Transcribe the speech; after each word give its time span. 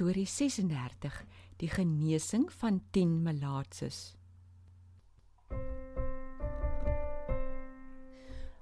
Storie 0.00 0.24
36: 0.26 1.24
Die 1.56 1.68
genesing 1.68 2.52
van 2.52 2.80
10 2.90 3.22
melaatses. 3.22 4.14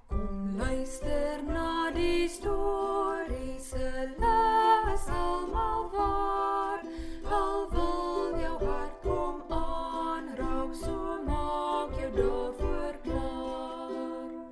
Kom 0.07 0.57
luister 0.57 1.39
na 1.47 1.91
die 1.95 2.27
storie 2.27 3.55
se 3.55 3.91
les 4.19 5.05
almal 5.07 5.87
waar. 5.93 6.83
Al 7.23 7.63
wil 7.71 8.35
jou 8.41 8.57
hart 8.65 8.99
kom 9.07 9.39
aanraak, 9.61 10.75
so 10.75 11.23
maak 11.23 11.95
jou 12.01 12.11
daarvoor 12.19 12.99
klaar. 13.07 14.43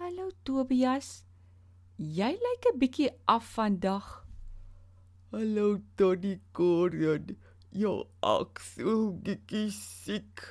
Hallo 0.00 0.30
Tobias. 0.42 1.12
Jy 2.00 2.32
lyk 2.32 2.72
'n 2.72 2.78
bietjie 2.80 3.12
af 3.28 3.44
vandag. 3.60 4.21
Hallo 5.32 5.80
Tony 5.96 6.42
Gordon. 6.52 7.38
Ja, 7.72 7.92
ek 8.20 8.58
sou 8.60 9.14
bietjie 9.24 9.70
siek. 9.72 10.42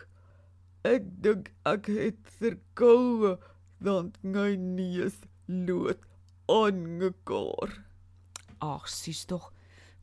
Ek 0.81 1.05
dink 1.21 1.51
ek 1.69 1.85
het 1.85 2.31
verkoue 2.39 3.35
want 3.85 4.17
my 4.25 4.55
neus 4.57 5.19
loop 5.45 6.07
aangekor. 6.49 7.75
Ag, 8.57 8.89
sis 8.89 9.21
tog. 9.29 9.51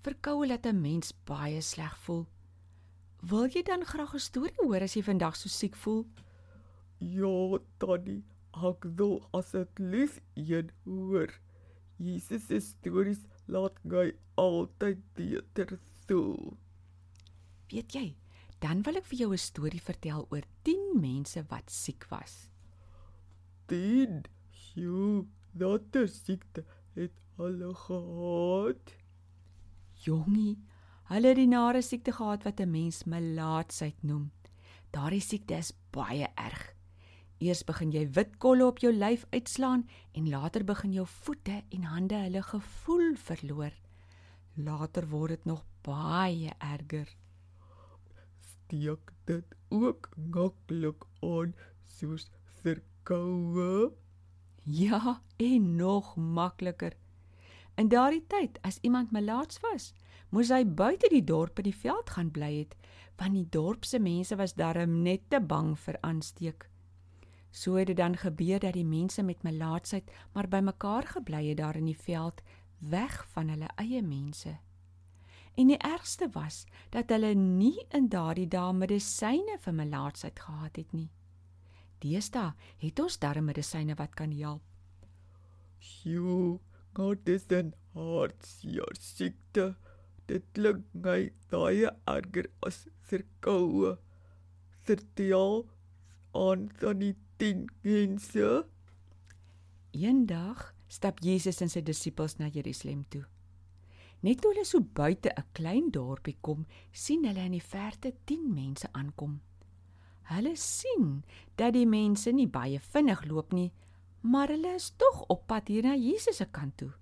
Verkoue 0.06 0.46
laat 0.46 0.70
'n 0.70 0.79
mens 0.79 1.10
baie 1.26 1.59
sleg 1.59 1.98
voel. 2.06 2.29
Wil 3.26 3.51
jy 3.51 3.65
dan 3.66 3.82
graag 3.82 4.15
'n 4.15 4.26
storie 4.30 4.62
hoor 4.62 4.87
as 4.87 4.95
jy 4.95 5.02
vandag 5.02 5.34
so 5.34 5.48
siek 5.48 5.74
voel? 5.74 6.06
Ja, 7.01 7.59
Tony, 7.82 8.23
ek 8.54 8.87
wil 8.95 9.26
asseblief 9.32 10.20
een 10.37 10.70
hoor. 10.87 11.34
Jesus 11.98 12.47
se 12.47 12.61
stories 12.62 13.25
laat 13.51 13.79
my 13.83 14.12
altyd 14.38 15.01
beter 15.19 15.79
voel. 16.07 16.55
Weet 17.68 17.93
jy, 17.93 18.07
dan 18.63 18.85
wil 18.87 19.01
ek 19.01 19.09
vir 19.10 19.18
jou 19.18 19.32
'n 19.35 19.38
storie 19.43 19.82
vertel 19.82 20.27
oor 20.30 20.46
10 20.63 21.01
mense 21.01 21.43
wat 21.51 21.71
siek 21.71 22.07
was. 22.10 22.49
Dit, 23.66 24.29
jy, 24.74 25.27
dat 25.52 25.96
siekte 26.07 26.65
het 26.95 27.13
hulle 27.37 27.74
gehad. 27.74 28.95
Jongie, 30.05 30.57
hulle 31.10 31.29
het 31.29 31.37
die 31.37 31.51
nare 31.51 31.83
siekte 31.83 32.12
gehad 32.12 32.45
wat 32.45 32.60
'n 32.60 32.71
mens 32.71 33.05
melaatsheid 33.05 34.02
noem. 34.02 34.30
Daardie 34.90 35.21
siekte 35.21 35.55
is 35.55 35.73
baie 35.90 36.29
erg. 36.37 36.77
Eers 37.38 37.60
begin 37.62 37.92
jy 37.94 38.02
wit 38.16 38.32
kolle 38.42 38.66
op 38.66 38.80
jou 38.82 38.90
lyf 38.90 39.22
uitslaan 39.30 39.84
en 40.18 40.28
later 40.28 40.64
begin 40.66 40.92
jou 40.96 41.04
voete 41.06 41.60
en 41.70 41.84
hande 41.86 42.18
hulle 42.24 42.42
gevoel 42.42 43.12
verloor. 43.14 43.74
Later 44.58 45.06
word 45.06 45.36
dit 45.36 45.44
nog 45.46 45.62
baie 45.86 46.50
erger. 46.59 47.06
Steek 48.42 49.12
dit 49.30 49.54
ook 49.70 50.09
maklik 50.16 51.04
aan 51.22 51.54
soos 51.86 52.26
verkoue. 52.62 53.92
Ja, 54.64 55.20
en 55.36 55.76
nog 55.76 56.16
makliker. 56.16 56.96
In 57.78 57.88
daardie 57.88 58.24
tyd, 58.26 58.59
as 58.66 58.80
iemand 58.82 59.14
melaats 59.14 59.60
was, 59.62 59.92
moes 60.34 60.50
hy 60.50 60.64
buite 60.66 61.06
die 61.12 61.22
dorp 61.22 61.62
in 61.62 61.68
die 61.70 61.80
veld 61.86 62.10
gaan 62.10 62.32
bly 62.34 62.50
het, 62.56 62.74
want 63.16 63.38
die 63.38 63.46
dorp 63.46 63.86
se 63.86 64.03
mense 64.03 64.34
was 64.36 64.56
darm 64.59 64.98
net 65.06 65.31
te 65.31 65.38
bang 65.38 65.76
vir 65.78 66.00
aansteek. 66.03 66.66
So 67.59 67.75
het 67.75 67.87
dit 67.91 67.97
dan 67.97 68.14
gebeur 68.16 68.60
dat 68.62 68.76
die 68.76 68.87
mense 68.87 69.22
met 69.22 69.42
melaatsheid 69.42 70.10
maar 70.32 70.47
bymekaar 70.48 71.06
gebly 71.16 71.48
het 71.48 71.59
daar 71.59 71.76
in 71.76 71.88
die 71.91 71.98
veld, 71.98 72.42
weg 72.78 73.25
van 73.34 73.48
hulle 73.48 73.70
eie 73.82 74.03
mense. 74.03 74.59
En 75.59 75.66
die 75.66 75.78
ergste 75.82 76.28
was 76.32 76.65
dat 76.94 77.10
hulle 77.10 77.32
nie 77.34 77.87
in 77.91 78.06
daardie 78.15 78.47
dae 78.47 78.72
medisyne 78.72 79.56
vir 79.65 79.75
melaatsheid 79.75 80.38
gehad 80.38 80.78
het 80.78 80.93
nie. 80.94 81.09
Deesdae 81.99 82.53
het 82.78 83.03
ons 83.03 83.19
darm 83.19 83.50
medisyne 83.50 83.97
wat 83.99 84.15
kan 84.15 84.31
help. 84.38 84.62
Sjoe, 85.83 86.60
God 86.94 87.28
is 87.28 87.47
'n 87.50 87.75
hartseer 87.94 88.94
siekte. 89.00 89.75
Dit 90.27 90.44
klink 90.53 90.84
my 90.93 91.33
baie 91.50 91.91
erger 92.06 92.47
as 92.62 92.87
verkoue. 93.03 93.99
Vertel 94.87 95.66
aan 96.34 96.71
tannie 97.38 97.66
tien 97.66 97.69
mense. 97.82 98.65
Eendag 99.91 100.75
stap 100.88 101.21
Jesus 101.22 101.60
en 101.62 101.71
sy 101.71 101.82
disippels 101.82 102.38
na 102.38 102.49
Jerusalem 102.53 103.04
toe. 103.10 103.25
Net 104.26 104.41
toe 104.43 104.50
hulle 104.53 104.65
so 104.66 104.81
buite 104.81 105.31
'n 105.31 105.44
klein 105.54 105.91
dorpie 105.91 106.37
kom, 106.41 106.66
sien 106.93 107.25
hulle 107.25 107.44
in 107.44 107.53
die 107.53 107.62
verte 107.62 108.12
10 108.27 108.54
mense 108.54 108.88
aankom. 108.93 109.41
Hulle 110.22 110.56
sien 110.56 111.25
dat 111.56 111.72
die 111.72 111.87
mense 111.87 112.32
nie 112.32 112.48
baie 112.48 112.81
vinnig 112.81 113.25
loop 113.25 113.53
nie, 113.53 113.72
maar 114.21 114.48
hulle 114.48 114.75
is 114.75 114.91
tog 114.97 115.25
op 115.28 115.47
pad 115.47 115.69
hier 115.69 115.82
na 115.82 115.94
Jesus 115.94 116.37
se 116.37 116.47
kant 116.47 116.77
toe. 116.77 116.93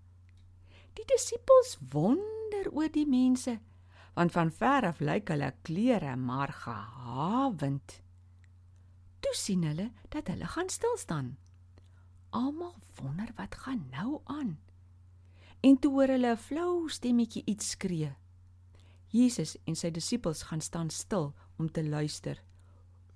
Die 0.95 1.05
disippels 1.05 1.79
wonder 1.93 2.71
oor 2.73 2.89
die 2.89 3.07
mense, 3.07 3.59
want 4.15 4.33
van 4.33 4.51
ver 4.51 4.85
af 4.85 5.01
lyk 5.01 5.29
hulle 5.29 5.55
klere 5.63 6.17
maar 6.17 6.53
gehavend. 6.53 8.06
Toe 9.21 9.35
sien 9.35 9.65
hulle 9.65 9.91
dat 10.09 10.29
hulle 10.29 10.47
gaan 10.47 10.69
stil 10.69 10.97
staan. 10.97 11.37
Almal 12.31 12.75
wonder 13.01 13.33
wat 13.37 13.55
gaan 13.55 13.87
nou 13.91 14.21
aan. 14.25 14.59
En 15.61 15.79
toe 15.79 15.93
hoor 15.93 16.09
hulle 16.09 16.33
'n 16.33 16.37
flou 16.37 16.89
stemmetjie 16.89 17.43
iets 17.47 17.71
skree. 17.71 18.13
Jesus 19.09 19.57
en 19.65 19.77
sy 19.77 19.91
disippels 19.91 20.43
gaan 20.43 20.61
staan 20.61 20.91
stil 20.91 21.35
om 21.57 21.71
te 21.73 21.85
luister. 21.85 22.43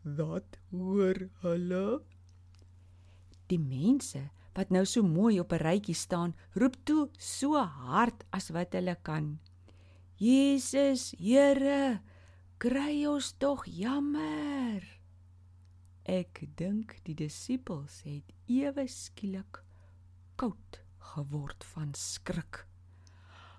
Wat 0.03 0.57
hoor 0.71 1.29
hulle? 1.43 2.03
Die 3.47 3.59
mense 3.59 4.31
wat 4.57 4.71
nou 4.71 4.85
so 4.87 5.03
mooi 5.03 5.41
op 5.41 5.53
'n 5.53 5.63
rytjie 5.63 5.95
staan, 5.95 6.35
roep 6.55 6.77
toe 6.85 7.09
so 7.19 7.57
hard 7.57 8.25
as 8.31 8.51
wat 8.51 8.73
hulle 8.73 8.97
kan. 9.03 9.39
Jesus, 10.17 11.15
Here, 11.19 12.01
kry 12.59 13.07
ons 13.07 13.33
tog 13.33 13.65
jammer. 13.67 15.00
Ek 16.11 16.41
dink 16.59 16.97
die 17.07 17.15
disippels 17.15 18.01
het 18.03 18.33
ewe 18.51 18.83
skielik 18.91 19.61
koud 20.41 20.81
geword 21.13 21.63
van 21.71 21.93
skrik. 21.95 22.65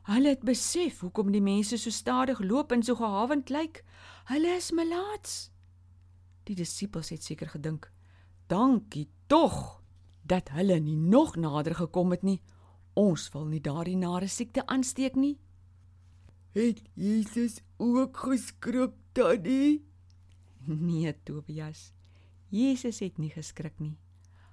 Hulle 0.09 0.33
het 0.33 0.43
besef 0.43 0.99
hoekom 1.05 1.29
die 1.31 1.43
mense 1.43 1.79
so 1.79 1.93
stadig 1.95 2.41
loop 2.43 2.73
en 2.75 2.83
so 2.83 2.97
gehavend 2.99 3.53
lyk. 3.55 3.85
Hulle 4.27 4.57
is 4.57 4.67
melaats. 4.75 5.35
Die 6.43 6.57
disippels 6.59 7.13
het 7.15 7.23
seker 7.23 7.53
gedink: 7.53 7.87
"Dankie 8.51 9.07
tog 9.31 9.79
dat 10.27 10.51
hulle 10.51 10.79
nie 10.79 10.97
nog 10.97 11.37
nader 11.39 11.75
gekom 11.75 12.11
het 12.11 12.23
nie. 12.23 12.41
Ons 12.99 13.29
wil 13.31 13.45
nie 13.45 13.61
daardie 13.61 13.95
nare 13.95 14.27
siekte 14.27 14.65
aansteek 14.65 15.15
nie." 15.15 15.37
Het 16.51 16.83
Jesus 16.93 17.61
ook 17.77 18.17
geskrik, 18.17 18.91
Tannie? 19.13 19.85
Nee, 20.67 21.15
Tobias. 21.23 21.93
Jesus 22.51 22.99
het 22.99 23.17
nie 23.17 23.31
geskrik 23.31 23.79
nie. 23.79 23.95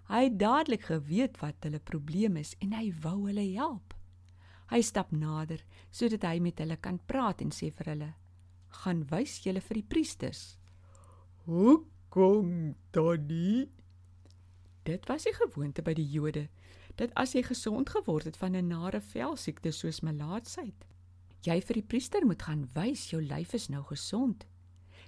Hy 0.08 0.28
het 0.28 0.38
dadelik 0.38 0.86
geweet 0.86 1.40
wat 1.42 1.66
hulle 1.66 1.80
probleem 1.82 2.38
is 2.38 2.54
en 2.62 2.72
hy 2.78 2.92
wou 3.02 3.26
hulle 3.26 3.44
help. 3.58 3.92
Hy 4.70 4.80
stap 4.86 5.10
nader 5.12 5.64
sodat 5.90 6.22
hy 6.28 6.38
met 6.44 6.60
hulle 6.62 6.76
kan 6.80 7.00
praat 7.10 7.42
en 7.42 7.50
sê 7.50 7.72
vir 7.74 7.90
hulle: 7.92 8.10
"Gaan 8.82 9.02
wys 9.10 9.40
julle 9.44 9.60
vir 9.60 9.80
die 9.80 9.88
priesters." 9.94 10.58
Hoekom, 11.44 12.76
Tannie? 12.92 13.68
Dit 14.84 15.08
was 15.08 15.24
die 15.24 15.34
gewoonte 15.34 15.82
by 15.82 15.94
die 15.94 16.06
Jode 16.06 16.48
dat 16.96 17.12
as 17.14 17.34
jy 17.34 17.42
gesond 17.42 17.90
geword 17.90 18.24
het 18.24 18.36
van 18.36 18.56
'n 18.56 18.68
nare 18.68 19.00
velsiekte 19.00 19.72
soos 19.72 20.00
melaatsheid, 20.00 20.84
jy 21.42 21.60
vir 21.60 21.74
die 21.74 21.88
priester 21.88 22.26
moet 22.26 22.42
gaan 22.42 22.68
wys 22.74 23.10
jou 23.10 23.22
lyf 23.22 23.54
is 23.54 23.68
nou 23.68 23.82
gesond. 23.82 24.46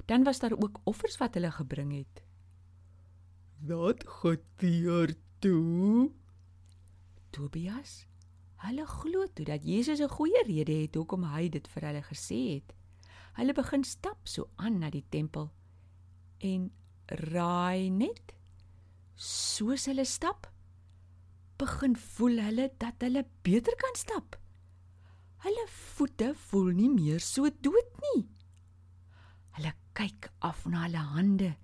Dan 0.07 0.25
was 0.25 0.39
daar 0.39 0.53
ook 0.53 0.81
offers 0.85 1.17
wat 1.19 1.35
hulle 1.35 1.51
gebring 1.51 1.93
het. 1.93 2.23
Wat 3.61 4.05
gebeur 4.09 5.13
toe? 5.39 6.11
Tobias, 7.31 8.07
hulle 8.65 8.87
glo 8.89 9.27
toe 9.33 9.45
dat 9.45 9.65
Jesus 9.65 10.01
'n 10.01 10.09
goeie 10.09 10.43
rede 10.47 10.73
het 10.73 10.95
hoekom 10.95 11.25
hy 11.25 11.49
dit 11.49 11.69
vir 11.69 11.83
hulle 11.83 12.03
gesê 12.03 12.41
het. 12.55 12.73
Hulle 13.37 13.53
begin 13.53 13.85
stap 13.85 14.19
so 14.25 14.49
aan 14.57 14.79
na 14.79 14.91
die 14.91 15.05
tempel 15.09 15.51
en 16.39 16.73
raai 17.07 17.91
net 17.91 18.35
soos 19.15 19.85
hulle 19.85 20.05
stap 20.05 20.49
begin 21.57 21.97
voel 21.97 22.41
hulle 22.41 22.71
dat 22.79 22.95
hulle 22.99 23.27
beter 23.43 23.77
kan 23.77 23.95
stap. 23.95 24.41
Hulle 25.45 25.67
voete 25.69 26.35
voel 26.35 26.73
nie 26.73 26.89
meer 26.89 27.21
so 27.21 27.51
dood 27.61 27.93
nie. 28.01 28.29
Hulle 29.51 29.75
kyk 29.93 30.33
af 30.39 30.67
na 30.67 30.83
hulle 30.83 31.05
hande. 31.13 31.57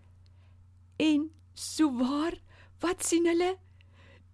En 0.96 1.30
souwaar, 1.58 2.38
wat 2.80 3.04
sien 3.04 3.26
hulle? 3.26 3.56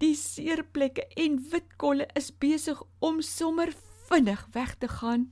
Die 0.02 0.14
seerplekke 0.18 1.06
en 1.16 1.38
wit 1.52 1.76
kolle 1.78 2.08
is 2.18 2.32
besig 2.42 2.82
om 2.98 3.20
sommer 3.22 3.70
vinnig 4.10 4.42
weg 4.52 4.74
te 4.82 4.88
gaan. 4.88 5.30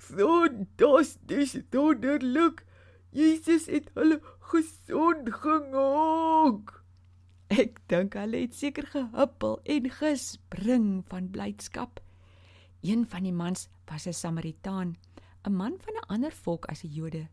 Fantasties, 0.00 1.58
wonderlik. 1.70 2.64
Jesus 3.12 3.66
het 3.66 3.90
hulle 3.94 4.20
gesond 4.52 5.28
gemaak. 5.42 6.76
Ek 7.50 7.80
dink 7.90 8.14
hulle 8.14 8.44
het 8.44 8.54
seker 8.54 8.86
gehuppel 8.92 9.58
en 9.74 9.90
gespring 9.90 10.86
van 11.10 11.28
blydskap. 11.34 12.00
Een 12.86 13.02
van 13.10 13.26
die 13.26 13.34
mans 13.34 13.68
was 13.90 14.06
'n 14.06 14.14
Samaritaan, 14.14 14.96
'n 15.44 15.52
man 15.52 15.74
van 15.84 15.94
'n 15.94 16.08
ander 16.08 16.32
volk 16.32 16.66
as 16.66 16.80
die 16.80 16.94
Jode. 16.94 17.28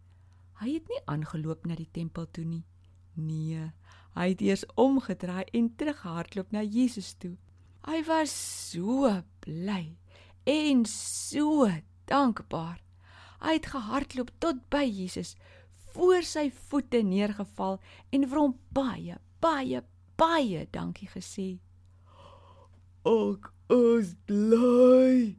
Hy 0.59 0.73
het 0.73 0.87
nie 0.89 1.01
aangeloop 1.05 1.65
na 1.65 1.75
die 1.75 1.89
tempel 1.91 2.25
toe 2.31 2.43
nie. 2.43 2.65
Nee, 3.17 3.71
hy 4.17 4.29
het 4.29 4.41
eers 4.45 4.63
omgedraai 4.77 5.45
en 5.57 5.71
terughardloop 5.75 6.51
na 6.53 6.61
Jesus 6.61 7.15
toe. 7.17 7.35
Hy 7.87 8.03
was 8.05 8.33
so 8.33 9.09
bly 9.41 9.95
en 10.45 10.85
so 10.85 11.69
dankbaar. 12.09 12.81
Hy 13.41 13.57
het 13.57 13.69
gehardloop 13.73 14.31
tot 14.41 14.61
by 14.73 14.83
Jesus, 14.85 15.35
voor 15.93 16.25
sy 16.25 16.49
voete 16.69 17.01
neergeval 17.05 17.79
en 18.13 18.25
vir 18.29 18.41
hom 18.41 18.55
baie, 18.73 19.17
baie, 19.41 19.81
baie 20.17 20.65
dankie 20.73 21.09
gesê. 21.09 21.47
Ek 23.07 23.49
is 23.73 24.13
bly. 24.29 25.37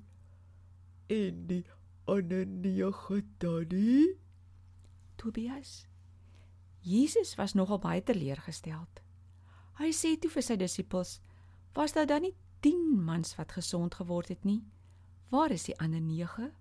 En 1.08 1.44
die 1.50 1.62
ander 2.08 2.46
nege 2.46 3.22
tannie? 3.38 4.16
Tobias. 5.20 5.86
Jesus 6.88 7.34
was 7.36 7.52
nogal 7.52 7.78
baie 7.82 8.00
teleurgesteld. 8.00 9.02
Hy 9.76 9.90
sê 9.92 10.14
toe 10.16 10.30
vir 10.32 10.44
sy 10.44 10.56
disippels: 10.56 11.18
"Was 11.76 11.92
daar 11.92 12.06
dan 12.08 12.22
nie 12.24 12.34
10 12.64 13.04
mans 13.04 13.34
wat 13.36 13.52
gesond 13.52 13.94
geword 13.94 14.28
het 14.32 14.44
nie? 14.44 14.62
Waar 15.28 15.50
is 15.50 15.68
die 15.68 15.76
ander 15.78 16.00
9?" 16.00 16.52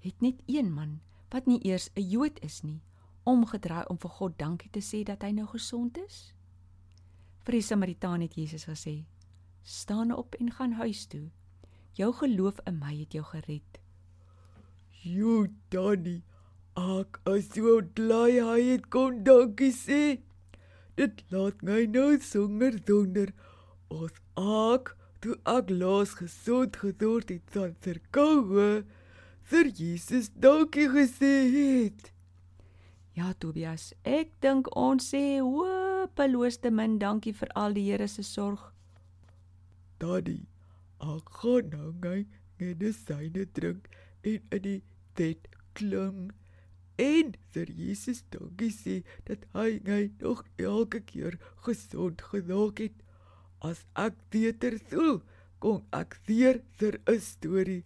Het 0.00 0.20
net 0.20 0.42
een 0.46 0.70
man 0.72 1.00
wat 1.30 1.46
nie 1.46 1.58
eers 1.66 1.90
'n 1.96 2.08
Jood 2.10 2.38
is 2.40 2.62
nie, 2.62 2.80
omgedraai 3.24 3.84
om 3.90 3.98
vir 3.98 4.10
God 4.10 4.38
dankie 4.38 4.70
te 4.70 4.80
sê 4.80 5.02
dat 5.04 5.22
hy 5.22 5.30
nou 5.30 5.46
gesond 5.46 5.98
is? 5.98 6.32
Vir 7.44 7.52
die 7.52 7.62
Samaritaan 7.62 8.20
het 8.20 8.34
Jesus 8.34 8.64
gesê: 8.64 9.04
"Staan 9.62 10.12
op 10.12 10.34
en 10.34 10.50
gaan 10.50 10.72
huis 10.72 11.06
toe. 11.06 11.30
Jou 11.92 12.12
geloof 12.12 12.60
in 12.66 12.78
my 12.78 12.94
het 12.96 13.12
jou 13.12 13.24
gered." 13.24 13.80
Jo, 15.02 15.46
Tannie, 15.68 16.22
ek 16.76 17.20
is 17.34 17.48
so 17.54 17.80
bly 17.82 18.38
hy 18.38 18.60
het 18.70 18.90
kon 18.90 19.22
dankie 19.24 19.72
sê. 19.74 20.20
Dit 20.96 21.22
laat 21.32 21.62
my 21.62 21.86
nou 21.86 22.18
sonder 22.20 22.78
donder 22.86 23.32
as 23.90 24.14
ek 24.36 24.94
toe 25.20 25.36
ek 25.48 25.70
laas 25.70 26.14
gesond 26.20 26.76
geword 26.82 27.30
het 27.32 27.54
van 27.56 27.74
verkoue 27.84 28.70
vir 29.50 29.70
Jesus 29.74 30.30
dankie 30.46 30.88
gesê 30.88 31.34
het. 31.56 32.12
Ja, 33.18 33.32
Tobias, 33.34 33.90
ek 34.06 34.30
dink 34.40 34.70
ons 34.78 35.10
sê 35.12 35.40
hopeloos 35.42 36.60
te 36.62 36.70
min 36.70 36.98
dankie 37.02 37.34
vir 37.36 37.50
al 37.58 37.74
die 37.76 37.88
Here 37.90 38.06
se 38.08 38.22
sorg. 38.24 38.62
Daddy, 40.00 40.38
ek 41.04 41.32
gaan 41.40 41.72
nou 41.74 41.90
my 42.00 42.22
medisyne 42.62 43.44
drink 43.56 43.90
en 44.22 44.38
in 44.38 44.62
die 44.64 44.78
bed 45.18 45.48
klim 45.76 46.30
en 47.00 47.32
vir 47.54 47.72
Jesus 47.72 48.22
dankie 48.34 48.70
sê 48.74 48.96
dat 49.28 49.46
hy 49.56 49.80
my 49.86 50.02
nog 50.20 50.44
elke 50.60 51.00
keer 51.12 51.38
gesond 51.66 52.22
gemaak 52.32 52.84
het. 52.84 52.96
As 53.64 53.84
ek 53.96 54.16
beter 54.32 54.78
voel, 54.90 55.20
kom 55.60 55.82
ek 55.92 56.16
weer 56.28 56.62
vir 56.78 57.00
'n 57.06 57.20
storie. 57.20 57.84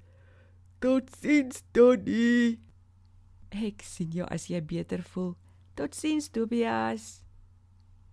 Totsiens, 0.81 1.63
Daddy. 1.73 2.59
Ek 3.51 3.83
sien 3.83 4.11
jou 4.13 4.27
as 4.29 4.51
jy 4.51 4.61
beter 4.61 5.03
voel. 5.03 5.37
Totsiens, 5.75 6.29
Tobias. 6.29 7.24